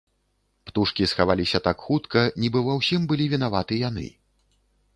[0.67, 4.07] Птушкі схаваліся так хутка, нібы ва ўсім былі вінаваты яны.